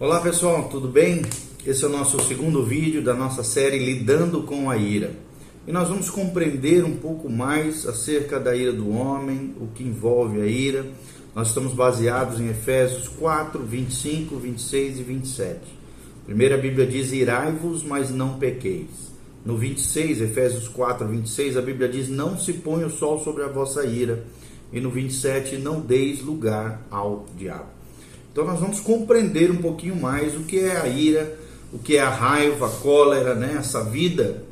Olá 0.00 0.18
pessoal, 0.18 0.66
tudo 0.70 0.88
bem? 0.88 1.20
Esse 1.66 1.84
é 1.84 1.86
o 1.86 1.90
nosso 1.90 2.18
segundo 2.26 2.64
vídeo 2.64 3.02
da 3.02 3.12
nossa 3.12 3.44
série 3.44 3.78
Lidando 3.78 4.44
com 4.44 4.70
a 4.70 4.76
Ira. 4.78 5.12
E 5.66 5.72
nós 5.72 5.90
vamos 5.90 6.08
compreender 6.08 6.86
um 6.86 6.96
pouco 6.96 7.28
mais 7.28 7.86
acerca 7.86 8.40
da 8.40 8.56
ira 8.56 8.72
do 8.72 8.88
homem, 8.96 9.54
o 9.60 9.66
que 9.66 9.84
envolve 9.84 10.40
a 10.40 10.46
ira. 10.46 10.86
Nós 11.34 11.48
estamos 11.48 11.74
baseados 11.74 12.40
em 12.40 12.48
Efésios 12.48 13.08
4, 13.08 13.62
25, 13.62 14.36
26 14.36 15.00
e 15.00 15.02
27. 15.02 15.60
Primeiro 16.24 16.54
a 16.54 16.58
Bíblia 16.58 16.86
diz: 16.86 17.12
Irai-vos, 17.12 17.84
mas 17.84 18.10
não 18.10 18.38
pequeis. 18.38 19.12
No 19.44 19.58
26, 19.58 20.22
Efésios 20.22 20.66
4, 20.66 21.06
26, 21.06 21.58
a 21.58 21.60
Bíblia 21.60 21.90
diz: 21.90 22.08
Não 22.08 22.38
se 22.38 22.54
ponha 22.54 22.86
o 22.86 22.90
sol 22.90 23.22
sobre 23.22 23.42
a 23.42 23.48
vossa 23.48 23.84
ira. 23.84 24.24
E 24.72 24.80
no 24.80 24.88
27, 24.88 25.58
não 25.58 25.78
deis 25.78 26.22
lugar 26.22 26.86
ao 26.90 27.26
diabo. 27.36 27.79
Então 28.32 28.44
nós 28.44 28.60
vamos 28.60 28.80
compreender 28.80 29.50
um 29.50 29.56
pouquinho 29.56 29.96
mais 29.96 30.36
o 30.36 30.40
que 30.40 30.58
é 30.60 30.76
a 30.76 30.86
ira, 30.86 31.38
o 31.72 31.78
que 31.78 31.96
é 31.96 32.00
a 32.00 32.10
raiva, 32.10 32.66
a 32.66 32.70
cólera, 32.70 33.34
né? 33.34 33.56
essa 33.58 33.82
vida 33.84 34.42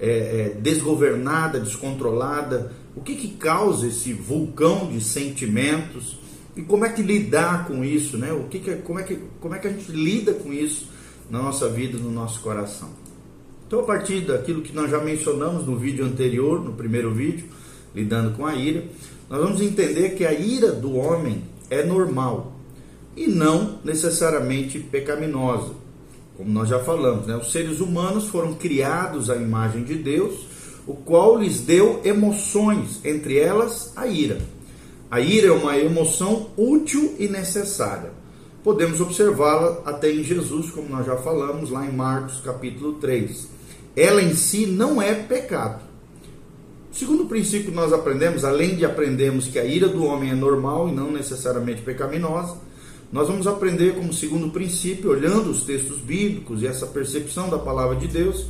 é, 0.00 0.08
é, 0.08 0.60
desgovernada, 0.60 1.58
descontrolada, 1.60 2.72
o 2.94 3.00
que, 3.00 3.14
que 3.14 3.28
causa 3.28 3.86
esse 3.86 4.12
vulcão 4.12 4.88
de 4.88 5.00
sentimentos 5.00 6.18
e 6.56 6.62
como 6.62 6.84
é 6.84 6.88
que 6.88 7.02
lidar 7.02 7.68
com 7.68 7.84
isso, 7.84 8.18
né? 8.18 8.32
O 8.32 8.44
que, 8.48 8.58
que 8.58 8.74
como, 8.76 8.98
é 8.98 9.04
que, 9.04 9.16
como 9.40 9.54
é 9.54 9.58
que 9.60 9.68
a 9.68 9.70
gente 9.70 9.92
lida 9.92 10.32
com 10.32 10.52
isso 10.52 10.88
na 11.30 11.40
nossa 11.40 11.68
vida, 11.68 11.98
no 11.98 12.10
nosso 12.10 12.40
coração. 12.40 12.88
Então, 13.66 13.80
a 13.80 13.82
partir 13.84 14.22
daquilo 14.22 14.62
que 14.62 14.74
nós 14.74 14.90
já 14.90 14.98
mencionamos 14.98 15.66
no 15.66 15.76
vídeo 15.76 16.04
anterior, 16.04 16.64
no 16.64 16.72
primeiro 16.72 17.12
vídeo, 17.12 17.46
lidando 17.94 18.36
com 18.36 18.46
a 18.46 18.54
ira, 18.54 18.82
nós 19.28 19.40
vamos 19.40 19.60
entender 19.60 20.16
que 20.16 20.24
a 20.24 20.32
ira 20.32 20.72
do 20.72 20.96
homem 20.96 21.44
é 21.70 21.84
normal, 21.84 22.57
e 23.18 23.26
não 23.26 23.80
necessariamente 23.84 24.78
pecaminosa. 24.78 25.72
Como 26.36 26.48
nós 26.52 26.68
já 26.68 26.78
falamos, 26.78 27.26
né? 27.26 27.36
os 27.36 27.50
seres 27.50 27.80
humanos 27.80 28.28
foram 28.28 28.54
criados 28.54 29.28
à 29.28 29.34
imagem 29.34 29.82
de 29.82 29.96
Deus, 29.96 30.46
o 30.86 30.94
qual 30.94 31.36
lhes 31.36 31.60
deu 31.60 32.00
emoções, 32.04 33.00
entre 33.04 33.36
elas 33.36 33.92
a 33.96 34.06
ira. 34.06 34.38
A 35.10 35.20
ira 35.20 35.48
é 35.48 35.52
uma 35.52 35.76
emoção 35.76 36.50
útil 36.56 37.16
e 37.18 37.26
necessária. 37.26 38.12
Podemos 38.62 39.00
observá-la 39.00 39.82
até 39.84 40.12
em 40.12 40.22
Jesus, 40.22 40.70
como 40.70 40.88
nós 40.88 41.04
já 41.04 41.16
falamos 41.16 41.70
lá 41.70 41.84
em 41.84 41.92
Marcos 41.92 42.40
capítulo 42.40 42.94
3. 42.94 43.48
Ela 43.96 44.22
em 44.22 44.34
si 44.34 44.64
não 44.64 45.02
é 45.02 45.12
pecado. 45.14 45.82
Segundo 46.92 47.26
princípio 47.26 47.70
que 47.70 47.76
nós 47.76 47.92
aprendemos, 47.92 48.44
além 48.44 48.76
de 48.76 48.84
aprendermos 48.84 49.48
que 49.48 49.58
a 49.58 49.64
ira 49.64 49.88
do 49.88 50.04
homem 50.04 50.30
é 50.30 50.34
normal 50.34 50.88
e 50.88 50.92
não 50.92 51.10
necessariamente 51.10 51.82
pecaminosa, 51.82 52.56
nós 53.10 53.26
vamos 53.26 53.46
aprender 53.46 53.94
como 53.94 54.12
segundo 54.12 54.50
princípio, 54.50 55.10
olhando 55.10 55.50
os 55.50 55.62
textos 55.62 55.98
bíblicos 55.98 56.62
e 56.62 56.66
essa 56.66 56.86
percepção 56.86 57.48
da 57.48 57.58
palavra 57.58 57.96
de 57.96 58.06
Deus, 58.06 58.46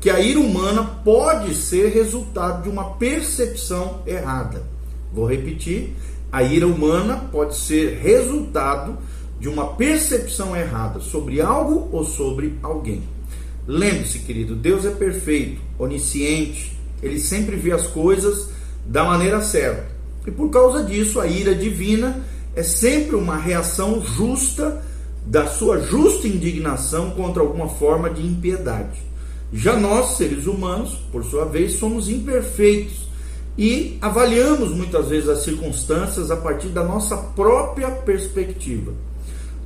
que 0.00 0.10
a 0.10 0.20
ira 0.20 0.38
humana 0.38 0.82
pode 1.04 1.54
ser 1.54 1.88
resultado 1.90 2.64
de 2.64 2.68
uma 2.68 2.94
percepção 2.94 4.02
errada. 4.06 4.62
Vou 5.12 5.26
repetir: 5.26 5.94
a 6.30 6.42
ira 6.42 6.66
humana 6.66 7.28
pode 7.32 7.56
ser 7.56 7.98
resultado 7.98 8.98
de 9.40 9.48
uma 9.48 9.74
percepção 9.74 10.54
errada 10.54 11.00
sobre 11.00 11.40
algo 11.40 11.88
ou 11.90 12.04
sobre 12.04 12.54
alguém. 12.62 13.02
Lembre-se, 13.66 14.20
querido, 14.20 14.54
Deus 14.54 14.84
é 14.84 14.90
perfeito, 14.90 15.60
onisciente, 15.78 16.76
ele 17.02 17.18
sempre 17.18 17.56
vê 17.56 17.72
as 17.72 17.86
coisas 17.86 18.48
da 18.84 19.04
maneira 19.04 19.40
certa. 19.40 19.86
E 20.26 20.30
por 20.30 20.50
causa 20.50 20.84
disso, 20.84 21.20
a 21.20 21.26
ira 21.26 21.54
divina 21.54 22.24
é 22.54 22.62
sempre 22.62 23.16
uma 23.16 23.36
reação 23.36 24.02
justa 24.04 24.82
da 25.24 25.46
sua 25.46 25.80
justa 25.80 26.26
indignação 26.26 27.10
contra 27.10 27.42
alguma 27.42 27.68
forma 27.68 28.10
de 28.10 28.26
impiedade. 28.26 29.00
Já 29.52 29.76
nós, 29.78 30.16
seres 30.16 30.46
humanos, 30.46 30.98
por 31.10 31.24
sua 31.24 31.44
vez, 31.44 31.74
somos 31.74 32.08
imperfeitos 32.08 33.06
e 33.56 33.98
avaliamos 34.00 34.72
muitas 34.72 35.08
vezes 35.08 35.28
as 35.28 35.42
circunstâncias 35.42 36.30
a 36.30 36.36
partir 36.36 36.68
da 36.68 36.82
nossa 36.82 37.16
própria 37.16 37.90
perspectiva. 37.90 38.92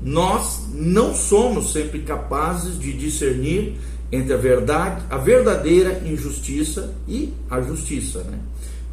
Nós 0.03 0.67
não 0.75 1.15
somos 1.15 1.73
sempre 1.73 2.01
capazes 2.01 2.79
de 2.79 2.93
discernir 2.93 3.77
entre 4.11 4.35
a 4.35 4.37
verdade, 4.37 5.05
a 5.09 5.17
verdadeira 5.17 6.03
injustiça 6.05 6.95
e 7.09 7.33
a 7.51 7.61
justiça. 7.61 8.23
Né? 8.25 8.39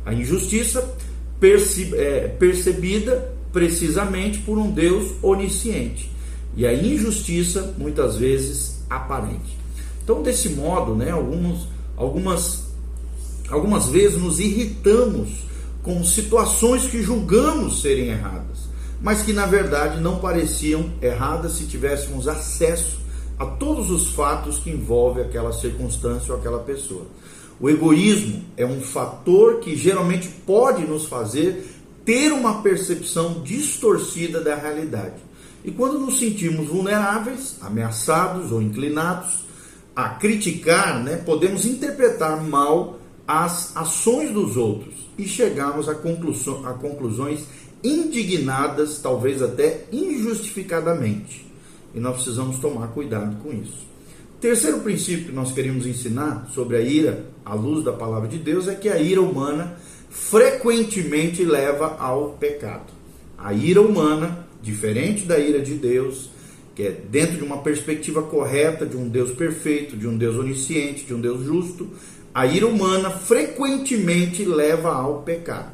A 0.05 0.13
injustiça 0.13 0.95
é, 1.95 2.27
percebida 2.27 3.33
precisamente 3.53 4.39
por 4.39 4.57
um 4.57 4.71
Deus 4.71 5.13
onisciente. 5.21 6.11
E 6.57 6.67
a 6.67 6.73
injustiça, 6.73 7.73
muitas 7.77 8.17
vezes, 8.17 8.83
aparente. 8.89 9.57
Então, 10.03 10.21
desse 10.21 10.49
modo, 10.49 10.95
né, 10.95 11.11
alguns, 11.11 11.67
algumas, 11.95 12.65
algumas 13.49 13.87
vezes 13.87 14.21
nos 14.21 14.39
irritamos 14.39 15.29
com 15.81 16.03
situações 16.03 16.85
que 16.85 17.01
julgamos 17.01 17.81
serem 17.81 18.09
erradas, 18.09 18.69
mas 19.01 19.21
que 19.21 19.33
na 19.33 19.45
verdade 19.45 19.99
não 19.99 20.19
pareciam 20.19 20.91
erradas 21.01 21.53
se 21.53 21.65
tivéssemos 21.65 22.27
acesso 22.27 22.99
a 23.37 23.45
todos 23.45 23.89
os 23.89 24.09
fatos 24.13 24.59
que 24.59 24.69
envolvem 24.69 25.23
aquela 25.23 25.51
circunstância 25.51 26.33
ou 26.33 26.39
aquela 26.39 26.59
pessoa. 26.59 27.05
O 27.59 27.69
egoísmo 27.69 28.43
é 28.55 28.65
um 28.65 28.81
fator 28.81 29.59
que 29.59 29.75
geralmente 29.75 30.27
pode 30.45 30.83
nos 30.83 31.05
fazer 31.05 31.65
ter 32.05 32.31
uma 32.31 32.61
percepção 32.61 33.41
distorcida 33.41 34.41
da 34.41 34.55
realidade. 34.55 35.21
E 35.63 35.71
quando 35.71 35.99
nos 35.99 36.19
sentimos 36.19 36.67
vulneráveis, 36.67 37.55
ameaçados 37.61 38.51
ou 38.51 38.61
inclinados 38.61 39.43
a 39.95 40.09
criticar, 40.09 41.01
né, 41.01 41.17
podemos 41.17 41.65
interpretar 41.65 42.43
mal 42.43 42.99
as 43.27 43.75
ações 43.77 44.31
dos 44.31 44.57
outros 44.57 44.93
e 45.17 45.25
chegarmos 45.25 45.87
a, 45.87 45.93
a 45.93 46.73
conclusões 46.73 47.45
indignadas, 47.83 48.99
talvez 48.99 49.41
até 49.41 49.85
injustificadamente. 49.91 51.45
E 51.93 51.99
nós 51.99 52.15
precisamos 52.15 52.57
tomar 52.59 52.87
cuidado 52.87 53.37
com 53.41 53.53
isso. 53.53 53.85
Terceiro 54.41 54.79
princípio 54.79 55.27
que 55.27 55.31
nós 55.31 55.53
queremos 55.53 55.85
ensinar 55.85 56.49
sobre 56.53 56.75
a 56.75 56.81
ira, 56.81 57.25
à 57.45 57.53
luz 57.53 57.83
da 57.83 57.93
palavra 57.93 58.27
de 58.27 58.37
Deus, 58.37 58.67
é 58.67 58.75
que 58.75 58.89
a 58.89 58.99
ira 58.99 59.21
humana 59.21 59.77
frequentemente 60.13 61.44
leva 61.44 61.97
ao 62.00 62.29
pecado. 62.40 62.94
A 63.35 63.51
ira 63.51 63.81
humana, 63.81 64.47
diferente 64.62 65.25
da 65.25 65.40
ira 65.40 65.59
de 65.59 65.74
Deus, 65.74 66.29
que 66.75 66.84
é 66.84 66.91
dentro 66.91 67.38
de 67.38 67.44
uma 67.44 67.57
perspectiva 67.57 68.22
correta 68.22 68.85
de 68.85 68.96
um 68.96 69.09
Deus 69.09 69.31
perfeito, 69.31 69.97
de 69.97 70.07
um 70.07 70.16
Deus 70.16 70.38
onisciente, 70.38 71.03
de 71.03 71.16
um 71.16 71.19
Deus 71.19 71.44
justo, 71.44 71.90
a 72.34 72.46
ira 72.46 72.68
humana 72.68 73.09
frequentemente 73.09 74.46
leva 74.46 74.94
ao 74.94 75.24
pecado. 75.24 75.72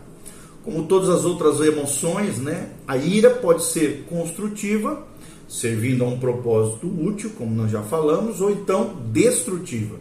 Como 0.63 0.85
todas 0.85 1.09
as 1.09 1.25
outras 1.25 1.59
emoções, 1.59 2.37
né, 2.37 2.69
a 2.87 2.95
ira 2.95 3.29
pode 3.29 3.65
ser 3.65 4.05
construtiva, 4.09 5.05
servindo 5.49 6.03
a 6.05 6.07
um 6.07 6.17
propósito 6.17 6.87
útil, 6.87 7.31
como 7.37 7.53
nós 7.53 7.71
já 7.71 7.81
falamos, 7.83 8.39
ou 8.39 8.51
então 8.51 8.95
destrutiva, 9.11 9.97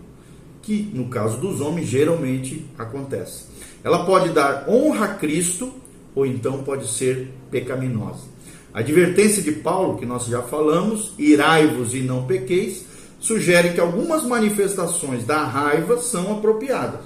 que 0.62 0.90
no 0.94 1.08
caso 1.08 1.38
dos 1.38 1.60
homens 1.60 1.88
geralmente 1.88 2.64
acontece. 2.78 3.48
Ela 3.82 4.04
pode 4.04 4.30
dar 4.30 4.66
honra 4.68 5.06
a 5.06 5.14
Cristo 5.14 5.72
ou 6.14 6.26
então 6.26 6.62
pode 6.62 6.88
ser 6.90 7.30
pecaminosa. 7.50 8.24
A 8.72 8.80
advertência 8.80 9.42
de 9.42 9.52
Paulo, 9.52 9.98
que 9.98 10.06
nós 10.06 10.26
já 10.26 10.42
falamos, 10.42 11.12
irai-vos 11.18 11.94
e 11.94 12.00
não 12.00 12.26
pequeis, 12.26 12.84
sugere 13.20 13.72
que 13.72 13.80
algumas 13.80 14.24
manifestações 14.24 15.24
da 15.24 15.44
raiva 15.44 15.98
são 15.98 16.32
apropriadas, 16.32 17.00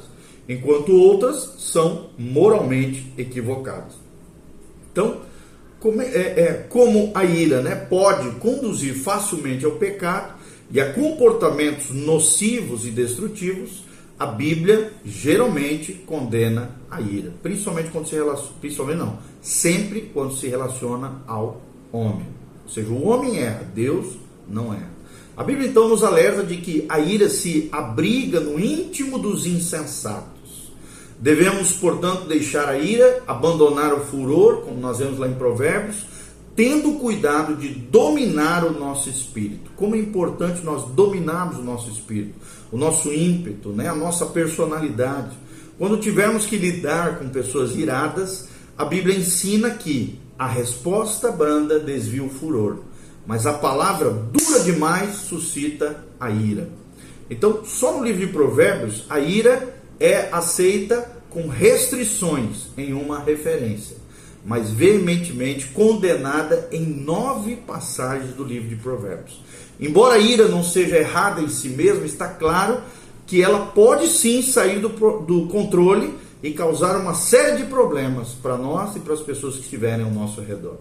enquanto 0.48 0.92
outras 0.92 1.54
são 1.58 2.10
moralmente 2.18 3.12
equivocadas. 3.16 3.94
Então, 4.90 5.20
como, 5.80 6.02
é, 6.02 6.06
é, 6.06 6.66
como 6.68 7.10
a 7.14 7.24
ira 7.24 7.60
né, 7.60 7.74
pode 7.74 8.30
conduzir 8.36 8.94
facilmente 8.94 9.64
ao 9.64 9.72
pecado 9.72 10.34
e 10.70 10.80
a 10.80 10.92
comportamentos 10.92 11.90
nocivos 11.90 12.86
e 12.86 12.90
destrutivos, 12.90 13.84
a 14.22 14.26
Bíblia 14.26 14.92
geralmente 15.04 15.92
condena 15.92 16.76
a 16.88 17.00
ira, 17.00 17.32
principalmente 17.42 17.90
quando 17.90 18.06
se 18.06 18.14
relaciona, 18.14 18.52
principalmente 18.60 18.98
não, 18.98 19.19
sempre 19.40 20.02
quando 20.14 20.36
se 20.36 20.46
relaciona 20.46 21.22
ao 21.26 21.60
homem. 21.90 22.28
Ou 22.64 22.70
seja, 22.70 22.88
o 22.88 23.04
homem 23.04 23.38
erra, 23.38 23.66
Deus 23.74 24.16
não 24.48 24.72
erra. 24.72 24.92
A 25.36 25.42
Bíblia 25.42 25.66
então 25.66 25.88
nos 25.88 26.04
alerta 26.04 26.44
de 26.44 26.58
que 26.58 26.86
a 26.88 27.00
ira 27.00 27.28
se 27.28 27.69
abriga 27.72 28.38
no 28.38 28.60
íntimo 28.60 29.19
dos 29.19 29.44
insensatos. 29.44 30.70
Devemos, 31.18 31.72
portanto, 31.72 32.28
deixar 32.28 32.68
a 32.68 32.78
ira, 32.78 33.25
abandonar 33.26 33.92
o 33.92 34.04
furor, 34.04 34.60
como 34.60 34.78
nós 34.78 34.98
vemos 34.98 35.18
lá 35.18 35.26
em 35.26 35.34
Provérbios, 35.34 36.06
tendo 36.54 36.92
cuidado 37.00 37.56
de 37.56 37.70
dominar 37.70 38.64
o 38.64 38.78
nosso 38.78 39.08
espírito. 39.08 39.72
Como 39.75 39.96
é 39.96 39.98
importante 39.98 40.64
nós 40.64 40.84
dominarmos 40.92 41.58
o 41.58 41.62
nosso 41.62 41.90
espírito, 41.90 42.34
o 42.72 42.78
nosso 42.78 43.12
ímpeto, 43.12 43.69
né, 43.69 43.86
a 43.88 43.94
nossa 43.94 44.26
personalidade. 44.26 45.36
Quando 45.78 45.98
tivermos 45.98 46.46
que 46.46 46.56
lidar 46.56 47.19
com 47.19 47.28
pessoas 47.28 47.76
iradas, 47.76 48.48
a 48.76 48.84
Bíblia 48.84 49.16
ensina 49.16 49.70
que 49.70 50.19
a 50.38 50.46
resposta 50.48 51.30
branda 51.30 51.78
desvia 51.78 52.24
o 52.24 52.30
furor, 52.30 52.78
mas 53.26 53.46
a 53.46 53.52
palavra 53.52 54.10
dura 54.10 54.60
demais 54.64 55.16
suscita 55.16 56.02
a 56.19 56.30
ira. 56.30 56.69
Então, 57.30 57.64
só 57.64 57.96
no 57.96 58.04
livro 58.04 58.26
de 58.26 58.32
Provérbios, 58.32 59.04
a 59.08 59.20
ira 59.20 59.76
é 60.00 60.28
aceita 60.32 61.22
com 61.30 61.46
restrições 61.48 62.68
em 62.76 62.92
uma 62.92 63.20
referência, 63.20 63.96
mas 64.44 64.70
veementemente 64.70 65.68
condenada 65.68 66.68
em 66.72 66.84
nove 66.84 67.56
passagens 67.56 68.34
do 68.34 68.44
livro 68.44 68.68
de 68.68 68.76
Provérbios. 68.76 69.40
Embora 69.82 70.14
a 70.14 70.19
ira 70.19 70.46
não 70.46 70.62
seja 70.62 70.96
errada 70.96 71.40
em 71.40 71.49
si 71.49 71.69
mesma, 71.69 72.06
está 72.06 72.29
claro 72.29 72.81
que 73.26 73.43
ela 73.43 73.67
pode 73.67 74.06
sim 74.06 74.40
sair 74.40 74.79
do, 74.79 74.88
do 74.88 75.46
controle 75.49 76.14
e 76.40 76.52
causar 76.52 76.96
uma 76.96 77.14
série 77.14 77.56
de 77.56 77.64
problemas 77.64 78.29
para 78.29 78.56
nós 78.56 78.94
e 78.94 79.00
para 79.00 79.14
as 79.14 79.20
pessoas 79.20 79.56
que 79.56 79.62
estiverem 79.62 80.05
ao 80.05 80.11
nosso 80.12 80.40
redor. 80.40 80.76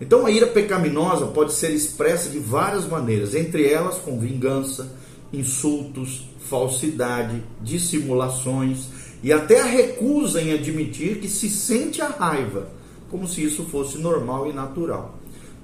Então 0.00 0.24
a 0.24 0.30
ira 0.30 0.46
pecaminosa 0.46 1.26
pode 1.26 1.54
ser 1.54 1.72
expressa 1.72 2.28
de 2.28 2.38
várias 2.38 2.86
maneiras, 2.86 3.34
entre 3.34 3.68
elas 3.68 3.96
com 3.96 4.16
vingança, 4.20 4.92
insultos, 5.32 6.28
falsidade, 6.48 7.42
dissimulações 7.60 8.86
e 9.24 9.32
até 9.32 9.60
a 9.60 9.64
recusa 9.64 10.40
em 10.40 10.52
admitir 10.52 11.18
que 11.18 11.28
se 11.28 11.50
sente 11.50 12.00
a 12.00 12.08
raiva, 12.08 12.68
como 13.10 13.26
se 13.26 13.42
isso 13.42 13.64
fosse 13.64 13.98
normal 13.98 14.48
e 14.48 14.52
natural. 14.52 15.16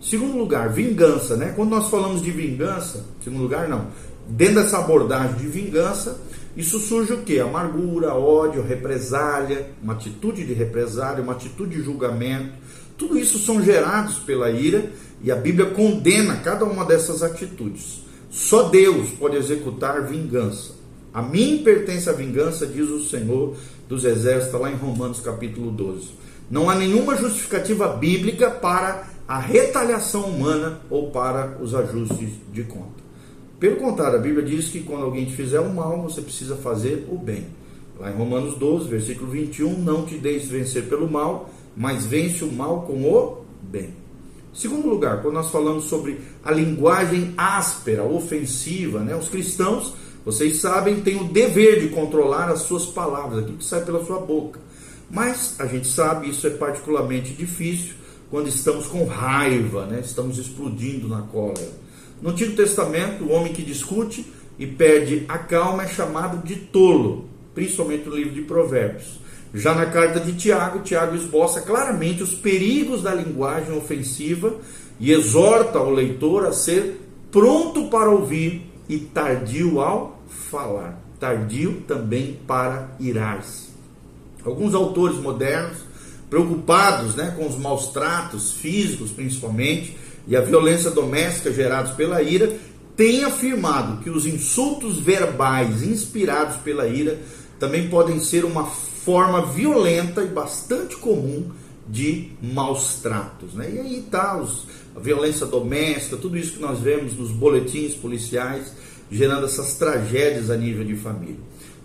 Segundo 0.03 0.37
lugar, 0.37 0.69
vingança, 0.73 1.37
né? 1.37 1.53
Quando 1.55 1.71
nós 1.71 1.89
falamos 1.89 2.21
de 2.21 2.33
vingança, 2.33 3.05
segundo 3.23 3.45
lugar 3.45 3.69
não, 3.69 3.87
dentro 4.29 4.57
dessa 4.57 4.79
abordagem 4.79 5.37
de 5.37 5.47
vingança, 5.47 6.21
isso 6.57 6.81
surge 6.81 7.13
o 7.13 7.23
que? 7.23 7.39
Amargura, 7.39 8.13
ódio, 8.13 8.63
represália, 8.63 9.71
uma 9.81 9.93
atitude 9.93 10.45
de 10.45 10.53
represália, 10.53 11.23
uma 11.23 11.35
atitude 11.35 11.77
de 11.77 11.83
julgamento. 11.83 12.53
Tudo 12.99 13.17
isso 13.17 13.39
são 13.39 13.63
gerados 13.63 14.19
pela 14.19 14.51
ira 14.51 14.91
e 15.23 15.31
a 15.31 15.37
Bíblia 15.37 15.71
condena 15.71 16.37
cada 16.39 16.65
uma 16.65 16.85
dessas 16.85 17.23
atitudes. 17.23 18.03
Só 18.29 18.65
Deus 18.65 19.11
pode 19.11 19.37
executar 19.37 20.05
vingança. 20.09 20.73
A 21.15 21.23
mim 21.23 21.63
pertence 21.63 22.11
a 22.11 22.13
vingança, 22.13 22.67
diz 22.67 22.89
o 22.89 23.05
Senhor 23.05 23.55
dos 23.89 24.05
Exércitos, 24.05 24.61
lá 24.61 24.69
em 24.69 24.77
Romanos 24.77 25.21
capítulo 25.21 25.71
12. 25.71 26.09
Não 26.51 26.69
há 26.69 26.75
nenhuma 26.75 27.17
justificativa 27.17 27.89
bíblica 27.89 28.51
para 28.51 29.12
a 29.27 29.39
retaliação 29.39 30.23
humana 30.23 30.81
ou 30.91 31.11
para 31.11 31.59
os 31.61 31.75
ajustes 31.75 32.31
de 32.53 32.65
conta. 32.65 33.03
Pelo 33.59 33.77
contrário, 33.77 34.19
a 34.19 34.23
Bíblia 34.23 34.45
diz 34.45 34.69
que 34.69 34.81
quando 34.81 35.05
alguém 35.05 35.25
te 35.25 35.33
fizer 35.33 35.61
o 35.61 35.73
mal, 35.73 36.03
você 36.03 36.21
precisa 36.21 36.57
fazer 36.57 37.07
o 37.11 37.17
bem. 37.17 37.47
Lá 37.99 38.11
em 38.11 38.15
Romanos 38.15 38.57
12, 38.57 38.89
versículo 38.89 39.31
21, 39.31 39.79
não 39.79 40.05
te 40.05 40.19
deixes 40.19 40.49
vencer 40.49 40.89
pelo 40.89 41.09
mal, 41.09 41.49
mas 41.77 42.05
vence 42.05 42.43
o 42.43 42.51
mal 42.51 42.83
com 42.83 43.05
o 43.05 43.45
bem. 43.63 43.91
Segundo 44.53 44.89
lugar, 44.89 45.23
quando 45.23 45.35
nós 45.35 45.51
falamos 45.51 45.85
sobre 45.85 46.21
a 46.45 46.51
linguagem 46.51 47.33
áspera, 47.37 48.03
ofensiva, 48.03 49.01
né? 49.01 49.15
os 49.15 49.29
cristãos, 49.29 49.95
vocês 50.25 50.57
sabem, 50.59 51.01
têm 51.01 51.21
o 51.21 51.25
dever 51.25 51.81
de 51.81 51.89
controlar 51.89 52.51
as 52.51 52.63
suas 52.63 52.85
palavras, 52.85 53.45
aquilo 53.45 53.59
que 53.59 53.65
sai 53.65 53.85
pela 53.85 54.05
sua 54.05 54.19
boca. 54.19 54.61
Mas 55.11 55.55
a 55.59 55.67
gente 55.67 55.87
sabe, 55.87 56.29
isso 56.29 56.47
é 56.47 56.51
particularmente 56.51 57.33
difícil 57.33 57.95
quando 58.33 58.49
estamos 58.49 58.87
com 58.87 59.05
raiva, 59.05 59.85
né? 59.85 60.01
estamos 60.03 60.39
explodindo 60.39 61.07
na 61.07 61.21
cólera. 61.21 61.69
No 62.23 62.31
Antigo 62.31 62.57
Testamento, 62.57 63.25
o 63.25 63.31
homem 63.31 63.53
que 63.53 63.61
discute 63.61 64.25
e 64.59 64.67
perde 64.67 65.27
a 65.29 65.37
calma 65.37 65.83
é 65.83 65.89
chamado 65.89 66.43
de 66.43 66.57
tolo, 66.57 67.27
principalmente 67.55 68.09
no 68.09 68.17
livro 68.17 68.33
de 68.33 68.41
Provérbios. 68.41 69.21
Já 69.53 69.75
na 69.75 69.85
carta 69.85 70.19
de 70.19 70.33
Tiago, 70.33 70.79
Tiago 70.79 71.15
esboça 71.15 71.61
claramente 71.61 72.23
os 72.23 72.33
perigos 72.33 73.03
da 73.03 73.15
linguagem 73.15 73.77
ofensiva 73.77 74.57
e 74.99 75.13
exorta 75.13 75.79
o 75.81 75.91
leitor 75.91 76.47
a 76.47 76.53
ser 76.53 77.03
pronto 77.31 77.89
para 77.89 78.09
ouvir 78.09 78.67
e 78.89 78.97
tardio 78.97 79.79
ao 79.79 80.23
falar, 80.27 80.99
tardio 81.21 81.83
também 81.87 82.39
para 82.47 82.97
irar-se. 82.99 83.69
Alguns 84.43 84.75
autores 84.75 85.19
modernos, 85.19 85.92
preocupados 86.33 87.15
né, 87.15 87.35
com 87.37 87.47
os 87.47 87.59
maus 87.59 87.89
tratos 87.89 88.53
físicos 88.55 89.11
principalmente, 89.11 89.95
e 90.27 90.35
a 90.35 90.41
violência 90.41 90.91
doméstica 90.91 91.53
gerados 91.53 91.93
pela 91.93 92.23
ira, 92.23 92.57
tem 92.97 93.23
afirmado 93.23 94.03
que 94.03 94.09
os 94.09 94.25
insultos 94.25 94.99
verbais 94.99 95.83
inspirados 95.83 96.57
pela 96.57 96.89
ira 96.89 97.21
também 97.61 97.87
podem 97.91 98.19
ser 98.19 98.47
uma 98.47 98.65
forma 98.65 99.45
violenta 99.45 100.23
e 100.23 100.29
bastante 100.29 100.97
comum 100.97 101.51
de 101.87 102.31
maus 102.41 102.95
tratos. 103.03 103.53
Né? 103.53 103.71
E 103.75 103.79
aí 103.81 103.99
está 103.99 104.43
a 104.97 105.01
violência 105.01 105.45
doméstica, 105.45 106.17
tudo 106.17 106.39
isso 106.39 106.55
que 106.55 106.63
nós 106.63 106.79
vemos 106.79 107.13
nos 107.13 107.31
boletins 107.31 107.93
policiais, 107.93 108.73
gerando 109.11 109.45
essas 109.45 109.75
tragédias 109.75 110.49
a 110.49 110.57
nível 110.57 110.83
de 110.83 110.97
família. 110.97 111.37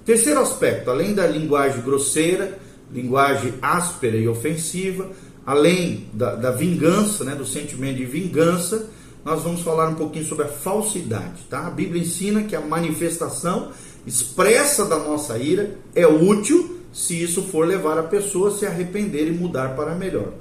Terceiro 0.05 0.39
aspecto, 0.39 0.89
além 0.89 1.13
da 1.13 1.27
linguagem 1.27 1.81
grosseira, 1.81 2.65
linguagem 2.91 3.53
áspera 3.61 4.17
e 4.17 4.27
ofensiva, 4.27 5.09
além 5.45 6.07
da, 6.13 6.35
da 6.35 6.51
vingança, 6.51 7.23
né, 7.23 7.35
do 7.35 7.45
sentimento 7.45 7.97
de 7.97 8.05
vingança, 8.05 8.89
nós 9.23 9.43
vamos 9.43 9.61
falar 9.61 9.89
um 9.89 9.95
pouquinho 9.95 10.25
sobre 10.25 10.45
a 10.45 10.49
falsidade. 10.49 11.43
Tá? 11.49 11.67
A 11.67 11.69
Bíblia 11.69 12.01
ensina 12.01 12.43
que 12.43 12.55
a 12.55 12.61
manifestação 12.61 13.71
expressa 14.05 14.85
da 14.85 14.97
nossa 14.97 15.37
ira 15.37 15.77
é 15.93 16.07
útil 16.07 16.77
se 16.93 17.21
isso 17.21 17.43
for 17.43 17.67
levar 17.67 17.97
a 17.97 18.03
pessoa 18.03 18.49
a 18.49 18.57
se 18.57 18.65
arrepender 18.65 19.27
e 19.27 19.31
mudar 19.31 19.75
para 19.75 19.93
melhor. 19.95 20.31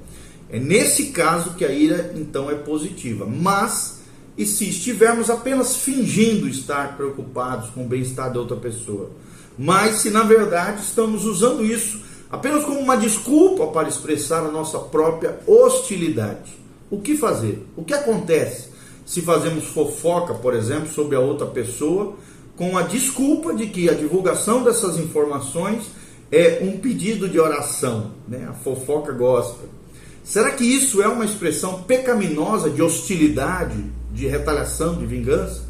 É 0.49 0.59
nesse 0.59 1.07
caso 1.07 1.55
que 1.55 1.65
a 1.65 1.71
ira 1.71 2.13
então 2.15 2.49
é 2.49 2.55
positiva. 2.55 3.25
Mas, 3.25 3.99
e 4.37 4.45
se 4.45 4.69
estivermos 4.69 5.29
apenas 5.29 5.75
fingindo 5.75 6.47
estar 6.47 6.95
preocupados 6.95 7.69
com 7.71 7.83
o 7.83 7.87
bem-estar 7.87 8.31
da 8.31 8.39
outra 8.39 8.55
pessoa? 8.55 9.11
Mas 9.57 9.97
se 9.97 10.09
na 10.09 10.23
verdade 10.23 10.81
estamos 10.81 11.25
usando 11.25 11.65
isso 11.65 12.06
apenas 12.31 12.63
como 12.63 12.79
uma 12.79 12.97
desculpa 12.97 13.67
para 13.67 13.87
expressar 13.87 14.45
a 14.45 14.51
nossa 14.51 14.79
própria 14.79 15.39
hostilidade. 15.47 16.57
O 16.89 16.99
que 16.99 17.17
fazer? 17.17 17.65
O 17.75 17.83
que 17.83 17.93
acontece 17.93 18.69
se 19.05 19.21
fazemos 19.21 19.65
fofoca, 19.65 20.33
por 20.33 20.53
exemplo, 20.53 20.89
sobre 20.89 21.15
a 21.15 21.19
outra 21.19 21.47
pessoa, 21.47 22.15
com 22.55 22.77
a 22.77 22.81
desculpa 22.81 23.53
de 23.53 23.67
que 23.67 23.89
a 23.89 23.93
divulgação 23.93 24.63
dessas 24.63 24.97
informações 24.97 25.83
é 26.31 26.59
um 26.61 26.77
pedido 26.77 27.29
de 27.29 27.39
oração, 27.39 28.11
né? 28.27 28.47
a 28.49 28.53
fofoca 28.53 29.13
gospel. 29.13 29.69
Será 30.23 30.51
que 30.51 30.65
isso 30.65 31.01
é 31.01 31.07
uma 31.07 31.23
expressão 31.23 31.83
pecaminosa 31.83 32.69
de 32.69 32.81
hostilidade, 32.81 33.81
de 34.11 34.27
retaliação, 34.27 34.97
de 34.97 35.05
vingança? 35.05 35.63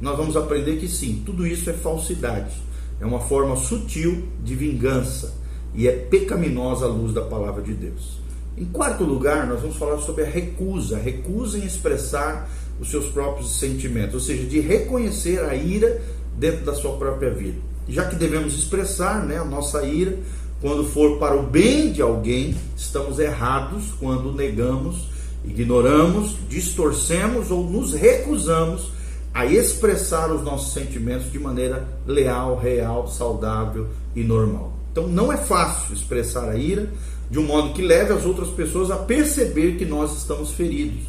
Nós 0.00 0.16
vamos 0.16 0.36
aprender 0.36 0.76
que 0.76 0.86
sim, 0.86 1.22
tudo 1.26 1.44
isso 1.44 1.68
é 1.68 1.72
falsidade. 1.72 2.54
É 3.00 3.06
uma 3.06 3.20
forma 3.20 3.56
sutil 3.56 4.28
de 4.44 4.54
vingança 4.54 5.34
e 5.74 5.88
é 5.88 5.92
pecaminosa 5.92 6.86
à 6.86 6.88
luz 6.88 7.12
da 7.12 7.22
palavra 7.22 7.62
de 7.62 7.74
Deus. 7.74 8.18
Em 8.56 8.64
quarto 8.64 9.04
lugar, 9.04 9.46
nós 9.46 9.60
vamos 9.60 9.76
falar 9.76 9.98
sobre 9.98 10.24
a 10.24 10.28
recusa, 10.28 10.96
a 10.96 11.00
recusa 11.00 11.58
em 11.58 11.64
expressar 11.64 12.50
os 12.80 12.90
seus 12.90 13.06
próprios 13.06 13.58
sentimentos, 13.58 14.14
ou 14.14 14.20
seja, 14.20 14.44
de 14.44 14.60
reconhecer 14.60 15.40
a 15.44 15.54
ira 15.54 16.00
dentro 16.36 16.64
da 16.64 16.74
sua 16.74 16.96
própria 16.96 17.30
vida. 17.30 17.58
Já 17.88 18.06
que 18.06 18.16
devemos 18.16 18.54
expressar 18.54 19.24
né, 19.24 19.38
a 19.38 19.44
nossa 19.44 19.84
ira 19.84 20.18
quando 20.60 20.84
for 20.84 21.18
para 21.18 21.36
o 21.36 21.44
bem 21.44 21.92
de 21.92 22.02
alguém, 22.02 22.56
estamos 22.76 23.18
errados 23.18 23.92
quando 24.00 24.32
negamos, 24.32 25.08
ignoramos, 25.44 26.36
distorcemos 26.48 27.50
ou 27.50 27.62
nos 27.62 27.94
recusamos 27.94 28.90
a 29.32 29.46
expressar 29.46 30.32
os 30.32 30.42
nossos 30.42 30.72
sentimentos 30.72 31.30
de 31.30 31.38
maneira 31.38 31.86
leal, 32.04 32.56
real, 32.56 33.06
saudável 33.06 33.86
e 34.16 34.24
normal. 34.24 34.77
Então 34.90 35.06
não 35.06 35.32
é 35.32 35.36
fácil 35.36 35.94
expressar 35.94 36.48
a 36.48 36.56
ira 36.56 36.90
de 37.30 37.38
um 37.38 37.44
modo 37.44 37.72
que 37.74 37.82
leve 37.82 38.12
as 38.12 38.24
outras 38.24 38.48
pessoas 38.48 38.90
a 38.90 38.96
perceber 38.96 39.76
que 39.76 39.84
nós 39.84 40.16
estamos 40.16 40.52
feridos. 40.52 41.02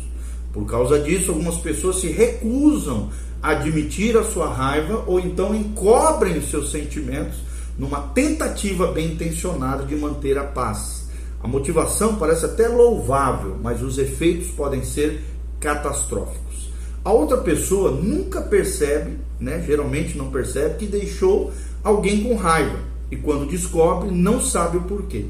Por 0.51 0.65
causa 0.65 0.99
disso, 0.99 1.31
algumas 1.31 1.57
pessoas 1.57 1.97
se 1.97 2.07
recusam 2.07 3.09
a 3.41 3.51
admitir 3.51 4.17
a 4.17 4.23
sua 4.23 4.51
raiva 4.51 5.03
ou 5.07 5.19
então 5.19 5.55
encobrem 5.55 6.37
os 6.37 6.49
seus 6.49 6.71
sentimentos 6.71 7.37
numa 7.77 8.01
tentativa 8.01 8.87
bem 8.87 9.13
intencionada 9.13 9.85
de 9.85 9.95
manter 9.95 10.37
a 10.37 10.43
paz. 10.43 11.07
A 11.41 11.47
motivação 11.47 12.15
parece 12.15 12.45
até 12.45 12.67
louvável, 12.67 13.57
mas 13.63 13.81
os 13.81 13.97
efeitos 13.97 14.49
podem 14.49 14.83
ser 14.83 15.23
catastróficos. 15.59 16.69
A 17.05 17.13
outra 17.13 17.37
pessoa 17.37 17.91
nunca 17.91 18.41
percebe, 18.41 19.17
né, 19.39 19.63
geralmente 19.65 20.17
não 20.17 20.29
percebe, 20.29 20.79
que 20.79 20.85
deixou 20.85 21.53
alguém 21.81 22.23
com 22.23 22.35
raiva 22.35 22.88
e 23.11 23.15
quando 23.15 23.49
descobre, 23.49 24.11
não 24.11 24.41
sabe 24.41 24.77
o 24.77 24.81
porquê. 24.81 25.25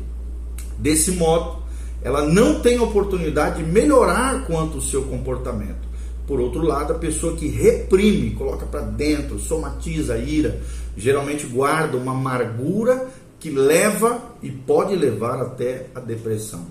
Desse 0.77 1.11
modo, 1.11 1.63
ela 2.01 2.25
não 2.25 2.61
tem 2.61 2.79
oportunidade 2.79 3.63
de 3.63 3.69
melhorar 3.69 4.45
quanto 4.45 4.77
o 4.77 4.81
seu 4.81 5.03
comportamento. 5.03 5.87
Por 6.25 6.39
outro 6.39 6.61
lado, 6.61 6.93
a 6.93 6.97
pessoa 6.97 7.35
que 7.35 7.47
reprime, 7.47 8.31
coloca 8.31 8.65
para 8.65 8.81
dentro, 8.81 9.39
somatiza 9.39 10.13
a 10.13 10.17
ira, 10.17 10.61
geralmente 10.95 11.47
guarda 11.47 11.97
uma 11.97 12.11
amargura 12.11 13.09
que 13.39 13.49
leva 13.49 14.21
e 14.43 14.51
pode 14.51 14.95
levar 14.95 15.41
até 15.41 15.87
a 15.95 15.99
depressão. 15.99 16.67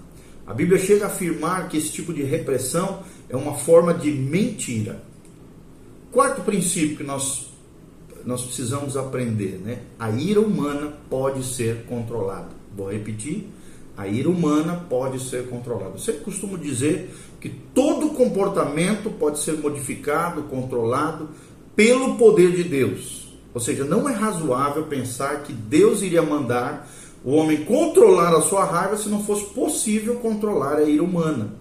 A 0.47 0.55
Bíblia 0.55 0.79
chega 0.79 1.05
a 1.05 1.09
afirmar 1.09 1.69
que 1.69 1.77
esse 1.77 1.91
tipo 1.91 2.13
de 2.13 2.23
repressão 2.23 3.03
é 3.29 3.37
uma 3.37 3.55
forma 3.55 3.93
de 3.93 4.11
mentira. 4.11 5.03
Quarto 6.11 6.43
princípio 6.43 6.97
que 6.97 7.03
nós, 7.03 7.48
nós 8.29 8.43
precisamos 8.43 8.95
aprender, 8.95 9.59
né? 9.65 9.79
A 9.99 10.11
ira 10.11 10.39
humana 10.39 10.93
pode 11.09 11.43
ser 11.43 11.87
controlada. 11.87 12.51
Vou 12.77 12.93
repetir. 12.93 13.49
A 13.97 14.07
ira 14.07 14.29
humana 14.29 14.85
pode 14.87 15.19
ser 15.19 15.49
controlada. 15.49 15.97
Sempre 15.97 16.25
costumo 16.25 16.59
dizer 16.59 17.11
que 17.41 17.49
todo 17.49 18.11
comportamento 18.11 19.09
pode 19.09 19.39
ser 19.39 19.55
modificado, 19.55 20.43
controlado 20.43 21.31
pelo 21.75 22.17
poder 22.17 22.53
de 22.55 22.65
Deus. 22.65 23.35
Ou 23.55 23.63
seja, 23.63 23.83
não 23.85 24.07
é 24.07 24.13
razoável 24.13 24.85
pensar 24.85 25.43
que 25.45 25.53
Deus 25.55 26.03
iria 26.03 26.21
mandar 26.21 26.87
o 27.25 27.33
homem 27.33 27.65
controlar 27.65 28.37
a 28.37 28.43
sua 28.43 28.67
raiva 28.67 28.99
se 28.99 29.09
não 29.09 29.25
fosse 29.25 29.47
possível 29.55 30.17
controlar 30.17 30.77
a 30.77 30.85
ira 30.85 31.03
humana. 31.03 31.55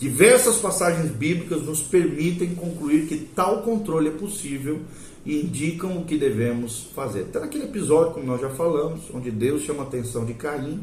Diversas 0.00 0.56
passagens 0.56 1.12
bíblicas 1.12 1.62
nos 1.62 1.80
permitem 1.80 2.56
concluir 2.56 3.06
que 3.06 3.18
tal 3.18 3.62
controle 3.62 4.08
é 4.08 4.12
possível 4.12 4.80
e 5.24 5.40
indicam 5.40 5.98
o 5.98 6.04
que 6.04 6.18
devemos 6.18 6.88
fazer. 6.94 7.22
Até 7.22 7.40
naquele 7.40 7.64
episódio, 7.64 8.12
como 8.12 8.26
nós 8.26 8.40
já 8.40 8.50
falamos, 8.50 9.02
onde 9.14 9.30
Deus 9.30 9.62
chama 9.62 9.84
a 9.84 9.86
atenção 9.86 10.24
de 10.24 10.34
Caim, 10.34 10.80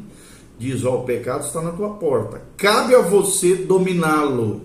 diz: 0.58 0.84
Ó, 0.84 1.00
o 1.00 1.04
pecado 1.04 1.44
está 1.44 1.60
na 1.60 1.72
tua 1.72 1.90
porta, 1.90 2.42
cabe 2.56 2.94
a 2.94 3.00
você 3.00 3.54
dominá-lo. 3.54 4.62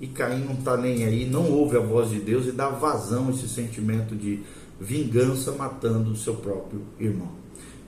E 0.00 0.06
Caim 0.08 0.44
não 0.44 0.54
está 0.54 0.76
nem 0.76 1.04
aí, 1.04 1.28
não 1.28 1.50
ouve 1.50 1.76
a 1.76 1.80
voz 1.80 2.10
de 2.10 2.18
Deus 2.18 2.46
e 2.46 2.52
dá 2.52 2.68
vazão 2.68 3.28
a 3.28 3.30
esse 3.30 3.48
sentimento 3.48 4.16
de 4.16 4.42
vingança, 4.80 5.52
matando 5.52 6.10
o 6.10 6.16
seu 6.16 6.34
próprio 6.34 6.80
irmão. 6.98 7.42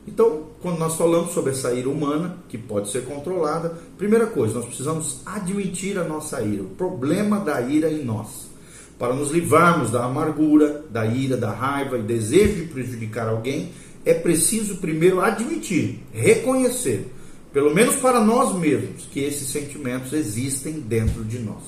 Então, 0.06 0.44
quando 0.60 0.78
nós 0.78 0.96
falamos 0.96 1.32
sobre 1.32 1.52
essa 1.52 1.72
ira 1.72 1.88
humana, 1.88 2.38
que 2.48 2.58
pode 2.58 2.90
ser 2.90 3.04
controlada, 3.04 3.76
primeira 3.96 4.26
coisa, 4.26 4.54
nós 4.54 4.66
precisamos 4.66 5.22
admitir 5.24 5.98
a 5.98 6.04
nossa 6.04 6.40
ira, 6.42 6.62
o 6.62 6.66
problema 6.66 7.40
da 7.40 7.60
ira 7.62 7.90
em 7.90 8.04
nós. 8.04 8.53
Para 8.98 9.14
nos 9.14 9.30
livrarmos 9.30 9.90
da 9.90 10.04
amargura, 10.04 10.84
da 10.90 11.04
ira, 11.04 11.36
da 11.36 11.52
raiva 11.52 11.98
e 11.98 12.02
desejo 12.02 12.54
de 12.54 12.66
prejudicar 12.66 13.28
alguém, 13.28 13.70
é 14.04 14.14
preciso 14.14 14.76
primeiro 14.76 15.20
admitir, 15.20 16.00
reconhecer, 16.12 17.06
pelo 17.52 17.74
menos 17.74 17.96
para 17.96 18.20
nós 18.20 18.54
mesmos, 18.56 19.08
que 19.10 19.20
esses 19.20 19.48
sentimentos 19.48 20.12
existem 20.12 20.74
dentro 20.74 21.24
de 21.24 21.38
nós. 21.38 21.62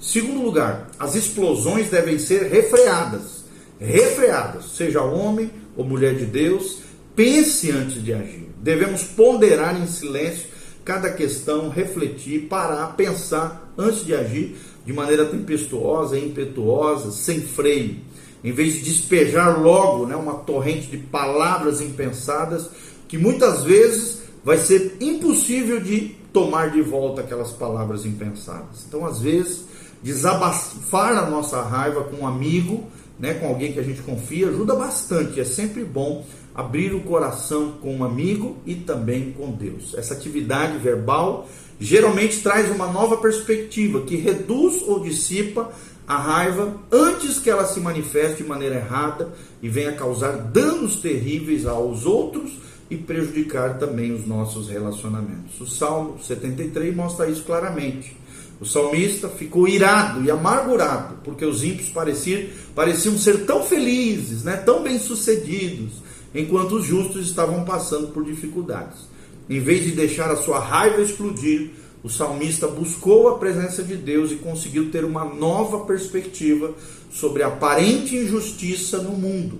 Segundo 0.00 0.42
lugar, 0.42 0.90
as 0.98 1.14
explosões 1.14 1.90
devem 1.90 2.18
ser 2.18 2.42
refreadas. 2.44 3.44
Refreadas, 3.80 4.76
seja 4.76 5.02
homem 5.02 5.50
ou 5.76 5.84
mulher 5.84 6.14
de 6.14 6.26
Deus, 6.26 6.84
Pense 7.14 7.70
antes 7.70 8.02
de 8.02 8.12
agir. 8.12 8.48
Devemos 8.58 9.04
ponderar 9.04 9.80
em 9.80 9.86
silêncio 9.86 10.48
cada 10.84 11.12
questão, 11.12 11.68
refletir, 11.68 12.48
parar, 12.48 12.96
pensar 12.96 13.72
antes 13.78 14.04
de 14.04 14.12
agir 14.12 14.56
de 14.84 14.92
maneira 14.92 15.24
tempestuosa, 15.24 16.18
impetuosa, 16.18 17.10
sem 17.10 17.40
freio. 17.40 17.96
Em 18.42 18.52
vez 18.52 18.74
de 18.74 18.80
despejar 18.82 19.60
logo 19.62 20.06
né, 20.06 20.14
uma 20.14 20.34
torrente 20.34 20.88
de 20.88 20.98
palavras 20.98 21.80
impensadas, 21.80 22.68
que 23.08 23.16
muitas 23.16 23.64
vezes 23.64 24.22
vai 24.44 24.58
ser 24.58 24.96
impossível 25.00 25.80
de 25.80 26.14
tomar 26.32 26.70
de 26.70 26.82
volta 26.82 27.22
aquelas 27.22 27.52
palavras 27.52 28.04
impensadas. 28.04 28.84
Então, 28.86 29.06
às 29.06 29.20
vezes, 29.20 29.64
desabafar 30.02 31.16
a 31.16 31.30
nossa 31.30 31.62
raiva 31.62 32.04
com 32.04 32.16
um 32.16 32.26
amigo, 32.26 32.84
né, 33.18 33.34
com 33.34 33.46
alguém 33.46 33.72
que 33.72 33.80
a 33.80 33.82
gente 33.82 34.02
confia, 34.02 34.48
ajuda 34.48 34.74
bastante. 34.74 35.40
É 35.40 35.44
sempre 35.44 35.82
bom 35.82 36.26
abrir 36.54 36.94
o 36.94 37.00
coração 37.00 37.72
com 37.80 37.96
um 37.96 38.04
amigo 38.04 38.58
e 38.66 38.74
também 38.74 39.32
com 39.32 39.50
Deus. 39.50 39.94
Essa 39.94 40.14
atividade 40.14 40.76
verbal 40.78 41.48
geralmente 41.80 42.40
traz 42.40 42.70
uma 42.70 42.86
nova 42.86 43.16
perspectiva 43.16 44.02
que 44.02 44.16
reduz 44.16 44.82
ou 44.86 45.00
dissipa 45.00 45.72
a 46.06 46.18
raiva 46.18 46.76
antes 46.92 47.38
que 47.38 47.48
ela 47.48 47.64
se 47.64 47.80
manifeste 47.80 48.42
de 48.42 48.48
maneira 48.48 48.76
errada 48.76 49.32
e 49.62 49.68
venha 49.68 49.92
causar 49.92 50.32
danos 50.32 50.96
terríveis 50.96 51.66
aos 51.66 52.04
outros 52.04 52.52
e 52.90 52.96
prejudicar 52.96 53.78
também 53.78 54.12
os 54.12 54.26
nossos 54.26 54.68
relacionamentos. 54.68 55.58
O 55.60 55.66
Salmo 55.66 56.18
73 56.22 56.94
mostra 56.94 57.28
isso 57.28 57.42
claramente. 57.44 58.16
O 58.60 58.64
salmista 58.64 59.28
ficou 59.28 59.66
irado 59.66 60.22
e 60.22 60.30
amargurado 60.30 61.16
porque 61.24 61.44
os 61.44 61.64
ímpios 61.64 61.88
pareciam, 61.88 62.44
pareciam 62.74 63.18
ser 63.18 63.44
tão 63.44 63.64
felizes, 63.64 64.44
né, 64.44 64.56
tão 64.56 64.82
bem-sucedidos, 64.82 65.94
enquanto 66.34 66.76
os 66.76 66.86
justos 66.86 67.26
estavam 67.26 67.64
passando 67.64 68.08
por 68.08 68.24
dificuldades. 68.24 69.13
Em 69.48 69.60
vez 69.60 69.84
de 69.84 69.92
deixar 69.92 70.30
a 70.30 70.36
sua 70.36 70.58
raiva 70.58 71.02
explodir, 71.02 71.70
o 72.02 72.08
salmista 72.08 72.66
buscou 72.68 73.28
a 73.28 73.38
presença 73.38 73.82
de 73.82 73.96
Deus 73.96 74.30
e 74.30 74.36
conseguiu 74.36 74.90
ter 74.90 75.04
uma 75.04 75.24
nova 75.24 75.86
perspectiva 75.86 76.74
sobre 77.10 77.42
a 77.42 77.48
aparente 77.48 78.16
injustiça 78.16 78.98
no 78.98 79.12
mundo. 79.12 79.58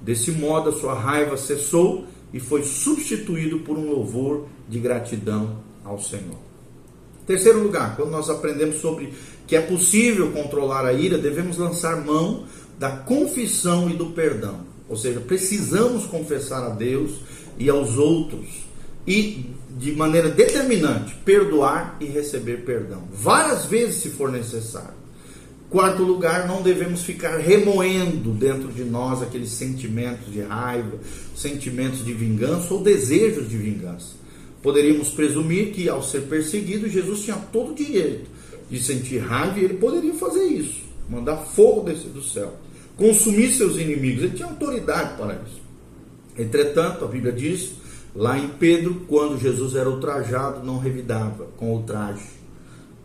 Desse 0.00 0.32
modo, 0.32 0.70
a 0.70 0.72
sua 0.72 0.94
raiva 0.94 1.36
cessou 1.36 2.06
e 2.32 2.40
foi 2.40 2.62
substituído 2.62 3.60
por 3.60 3.76
um 3.76 3.90
louvor 3.90 4.46
de 4.68 4.78
gratidão 4.78 5.58
ao 5.84 6.00
Senhor. 6.00 6.38
Terceiro 7.26 7.62
lugar, 7.62 7.94
quando 7.94 8.10
nós 8.10 8.28
aprendemos 8.28 8.80
sobre 8.80 9.12
que 9.46 9.54
é 9.54 9.60
possível 9.60 10.32
controlar 10.32 10.86
a 10.86 10.92
ira, 10.92 11.18
devemos 11.18 11.58
lançar 11.58 12.04
mão 12.04 12.44
da 12.78 12.90
confissão 12.90 13.88
e 13.90 13.92
do 13.94 14.06
perdão. 14.06 14.60
Ou 14.88 14.96
seja, 14.96 15.20
precisamos 15.20 16.06
confessar 16.06 16.64
a 16.64 16.70
Deus 16.70 17.12
e 17.58 17.68
aos 17.68 17.96
outros 17.96 18.71
e 19.06 19.46
de 19.70 19.92
maneira 19.92 20.28
determinante 20.28 21.14
perdoar 21.24 21.96
e 22.00 22.04
receber 22.04 22.64
perdão, 22.64 23.02
várias 23.12 23.64
vezes 23.64 23.96
se 23.96 24.10
for 24.10 24.30
necessário. 24.30 25.02
Quarto 25.70 26.02
lugar, 26.02 26.46
não 26.46 26.60
devemos 26.60 27.02
ficar 27.02 27.38
remoendo 27.38 28.30
dentro 28.32 28.68
de 28.68 28.84
nós 28.84 29.22
aqueles 29.22 29.50
sentimentos 29.50 30.30
de 30.30 30.42
raiva, 30.42 30.98
sentimentos 31.34 32.04
de 32.04 32.12
vingança 32.12 32.74
ou 32.74 32.82
desejos 32.82 33.48
de 33.48 33.56
vingança. 33.56 34.14
Poderíamos 34.62 35.08
presumir 35.08 35.72
que 35.72 35.88
ao 35.88 36.02
ser 36.02 36.22
perseguido, 36.22 36.88
Jesus 36.88 37.22
tinha 37.22 37.36
todo 37.36 37.72
o 37.72 37.74
direito 37.74 38.30
de 38.70 38.82
sentir 38.82 39.18
raiva 39.18 39.58
e 39.58 39.64
ele 39.64 39.74
poderia 39.74 40.14
fazer 40.14 40.44
isso, 40.44 40.82
mandar 41.08 41.38
fogo 41.38 41.80
descer 41.80 42.10
do 42.10 42.22
céu 42.22 42.58
consumir 42.96 43.52
seus 43.52 43.76
inimigos. 43.76 44.24
Ele 44.24 44.34
tinha 44.34 44.48
autoridade 44.48 45.16
para 45.16 45.34
isso. 45.46 45.60
Entretanto, 46.38 47.04
a 47.04 47.08
Bíblia 47.08 47.32
diz, 47.32 47.72
lá 48.14 48.38
em 48.38 48.48
Pedro, 48.48 49.06
quando 49.08 49.38
Jesus 49.38 49.74
era 49.74 49.88
ultrajado, 49.88 50.64
não 50.64 50.78
revidava 50.78 51.46
com 51.56 51.72
ultraje. 51.72 52.42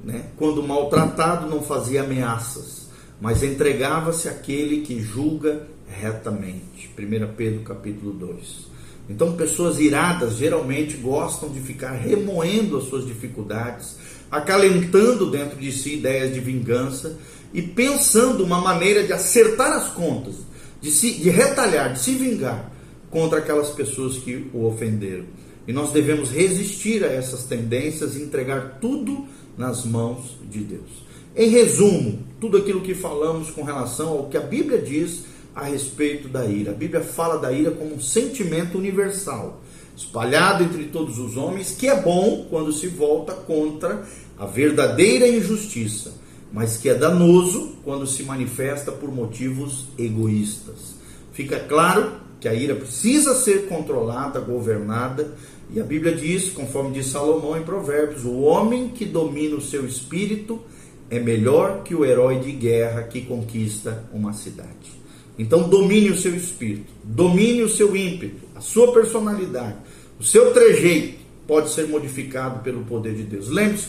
Né? 0.04 0.26
Quando 0.38 0.64
maltratado, 0.64 1.50
não 1.50 1.62
fazia 1.62 2.04
ameaças, 2.04 2.88
mas 3.20 3.44
entregava-se 3.44 4.28
àquele 4.28 4.82
que 4.82 5.02
julga 5.02 5.68
retamente. 5.88 6.92
1 6.98 7.36
Pedro 7.36 7.62
capítulo 7.62 8.12
2. 8.14 8.68
Então, 9.10 9.38
pessoas 9.38 9.80
iradas 9.80 10.36
geralmente 10.36 10.98
gostam 10.98 11.50
de 11.50 11.62
ficar 11.62 11.92
remoendo 11.92 12.78
as 12.78 12.84
suas 12.84 13.06
dificuldades, 13.06 13.96
acalentando 14.30 15.32
dentro 15.32 15.58
de 15.58 15.72
si 15.72 15.96
ideias 15.96 16.34
de 16.34 16.42
vingança 16.42 17.18
e 17.54 17.62
pensando 17.62 18.44
uma 18.44 18.60
maneira 18.60 19.04
de 19.04 19.14
acertar 19.14 19.72
as 19.72 19.88
contas, 19.88 20.36
de, 20.82 20.92
se, 20.92 21.14
de 21.14 21.30
retalhar, 21.30 21.94
de 21.94 22.00
se 22.00 22.16
vingar 22.16 22.77
contra 23.10 23.40
aquelas 23.40 23.70
pessoas 23.70 24.18
que 24.18 24.50
o 24.54 24.66
ofenderam. 24.66 25.26
E 25.68 25.74
nós 25.74 25.92
devemos 25.92 26.30
resistir 26.30 27.04
a 27.04 27.08
essas 27.08 27.44
tendências 27.44 28.16
e 28.16 28.22
entregar 28.22 28.78
tudo 28.80 29.26
nas 29.58 29.86
mãos 29.86 30.38
de 30.50 30.60
Deus. 30.60 31.06
Em 31.36 31.50
resumo, 31.50 32.20
tudo 32.40 32.58
aquilo 32.58 32.82
que 32.82 32.96
falamos 32.96 33.52
com 33.52 33.64
relação 33.64 34.10
ao 34.10 34.28
que 34.28 34.38
a 34.38 34.42
Bíblia 34.42 34.82
diz 34.82 35.26
a 35.54 35.64
respeito 35.64 36.28
da 36.28 36.46
ira. 36.46 36.72
A 36.72 36.76
Bíblia 36.76 37.02
fala 37.02 37.38
da 37.38 37.52
ira 37.52 37.72
como 37.72 37.96
um 37.96 38.02
sentimento 38.02 38.78
universal, 38.78 39.62
espalhado 39.96 40.64
entre 40.64 40.86
todos 40.86 41.20
os 41.20 41.36
homens, 41.36 41.72
que 41.72 41.88
é 41.88 42.02
bom 42.02 42.48
quando 42.50 42.72
se 42.72 42.88
volta 42.88 43.34
contra 43.34 44.04
a 44.38 44.46
verdadeira 44.46 45.28
injustiça 45.28 46.14
mas 46.52 46.78
que 46.78 46.90
é 46.90 46.96
danoso 46.96 47.74
quando 47.84 48.08
se 48.08 48.24
manifesta 48.24 48.92
por 48.92 49.12
motivos 49.12 49.86
egoístas. 49.98 50.96
Fica 51.34 51.60
claro 51.60 52.14
que 52.40 52.48
a 52.48 52.54
ira 52.54 52.76
precisa 52.76 53.36
ser 53.36 53.68
controlada, 53.68 54.40
governada, 54.40 55.34
e 55.74 55.80
a 55.80 55.84
Bíblia 55.84 56.16
diz, 56.16 56.50
conforme 56.50 56.92
diz 56.92 57.08
Salomão 57.08 57.58
em 57.58 57.64
Provérbios, 57.64 58.24
o 58.24 58.40
homem 58.42 58.90
que 58.90 59.06
domina 59.06 59.56
o 59.56 59.62
seu 59.62 59.86
espírito 59.86 60.62
é 61.10 61.20
melhor 61.20 61.84
que 61.84 61.96
o 61.96 62.06
herói 62.06 62.40
de 62.40 62.52
guerra 62.52 63.04
que 63.04 63.22
conquista 63.22 64.06
uma 64.14 64.34
cidade. 64.34 64.98
Então 65.38 65.68
domine 65.68 66.10
o 66.10 66.18
seu 66.18 66.36
espírito, 66.36 66.92
domine 67.04 67.64
o 67.64 67.70
seu 67.70 67.96
ímpeto, 67.96 68.48
a 68.56 68.62
sua 68.62 68.92
personalidade, 68.94 69.78
o 70.20 70.24
seu 70.24 70.54
trejeito 70.54 71.20
pode 71.46 71.70
ser 71.70 71.88
modificado 71.88 72.64
pelo 72.64 72.84
poder 72.86 73.14
de 73.14 73.24
Deus. 73.24 73.50
Lembre-se 73.50 73.88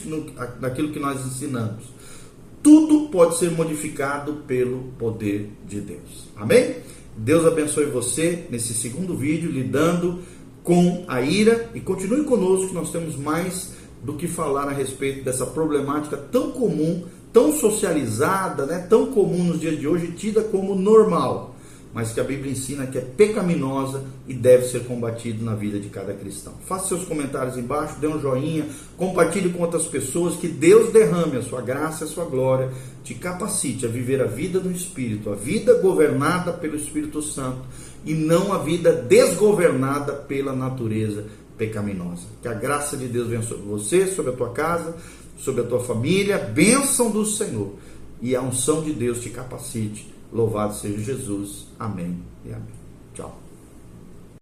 daquilo 0.60 0.92
que 0.92 0.98
nós 0.98 1.24
ensinamos 1.24 1.98
tudo 2.62 3.08
pode 3.08 3.38
ser 3.38 3.50
modificado 3.52 4.42
pelo 4.46 4.92
poder 4.98 5.50
de 5.66 5.80
Deus. 5.80 6.28
Amém? 6.36 6.76
Deus 7.18 7.44
abençoe 7.44 7.86
você 7.86 8.46
nesse 8.50 8.72
segundo 8.72 9.16
vídeo, 9.16 9.50
lidando 9.50 10.20
com 10.62 11.04
a 11.06 11.20
ira. 11.20 11.68
E 11.74 11.80
continue 11.80 12.24
conosco, 12.24 12.68
que 12.68 12.74
nós 12.74 12.90
temos 12.90 13.16
mais 13.16 13.72
do 14.02 14.14
que 14.14 14.26
falar 14.26 14.68
a 14.68 14.72
respeito 14.72 15.24
dessa 15.24 15.44
problemática 15.44 16.16
tão 16.16 16.52
comum 16.52 17.04
tão 17.32 17.52
socializada, 17.52 18.64
né, 18.66 18.86
tão 18.88 19.06
comum 19.12 19.44
nos 19.44 19.60
dias 19.60 19.78
de 19.78 19.86
hoje, 19.86 20.12
tida 20.12 20.42
como 20.42 20.74
normal 20.74 21.54
mas 21.92 22.12
que 22.12 22.20
a 22.20 22.24
Bíblia 22.24 22.52
ensina 22.52 22.86
que 22.86 22.98
é 22.98 23.00
pecaminosa 23.00 24.04
e 24.26 24.34
deve 24.34 24.66
ser 24.66 24.84
combatido 24.84 25.44
na 25.44 25.54
vida 25.54 25.78
de 25.78 25.88
cada 25.88 26.12
cristão. 26.12 26.54
Faça 26.66 26.88
seus 26.88 27.04
comentários 27.04 27.56
embaixo, 27.56 27.98
dê 27.98 28.06
um 28.06 28.20
joinha, 28.20 28.66
compartilhe 28.96 29.50
com 29.50 29.62
outras 29.62 29.86
pessoas, 29.86 30.36
que 30.36 30.48
Deus 30.48 30.92
derrame 30.92 31.36
a 31.38 31.42
sua 31.42 31.62
graça 31.62 32.04
a 32.04 32.08
sua 32.08 32.24
glória, 32.24 32.70
te 33.02 33.14
capacite 33.14 33.86
a 33.86 33.88
viver 33.88 34.20
a 34.20 34.26
vida 34.26 34.60
do 34.60 34.70
Espírito, 34.70 35.30
a 35.30 35.34
vida 35.34 35.74
governada 35.74 36.52
pelo 36.52 36.76
Espírito 36.76 37.22
Santo 37.22 37.62
e 38.04 38.14
não 38.14 38.52
a 38.52 38.58
vida 38.58 38.92
desgovernada 38.92 40.12
pela 40.12 40.52
natureza 40.52 41.24
pecaminosa. 41.56 42.26
Que 42.42 42.48
a 42.48 42.54
graça 42.54 42.96
de 42.96 43.08
Deus 43.08 43.28
venha 43.28 43.42
sobre 43.42 43.66
você, 43.66 44.06
sobre 44.06 44.32
a 44.32 44.36
tua 44.36 44.50
casa, 44.50 44.94
sobre 45.38 45.62
a 45.62 45.64
tua 45.64 45.80
família, 45.80 46.38
bênção 46.38 47.10
do 47.10 47.24
Senhor 47.24 47.74
e 48.20 48.36
a 48.36 48.42
unção 48.42 48.82
de 48.82 48.92
Deus 48.92 49.20
te 49.20 49.30
capacite 49.30 50.17
Louvado 50.32 50.74
seja 50.74 50.98
Jesus. 50.98 51.68
Amém 51.78 52.18
e 52.44 52.52
amém. 52.52 52.77